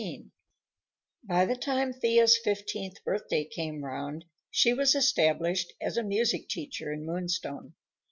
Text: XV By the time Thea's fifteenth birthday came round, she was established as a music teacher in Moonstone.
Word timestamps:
XV 0.01 0.31
By 1.25 1.45
the 1.45 1.55
time 1.55 1.93
Thea's 1.93 2.35
fifteenth 2.35 3.03
birthday 3.03 3.45
came 3.45 3.83
round, 3.85 4.25
she 4.49 4.73
was 4.73 4.95
established 4.95 5.73
as 5.79 5.95
a 5.95 6.01
music 6.01 6.49
teacher 6.49 6.91
in 6.91 7.05
Moonstone. 7.05 7.75